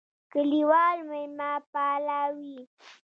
[0.33, 2.57] کلیوال مېلمهپاله وي.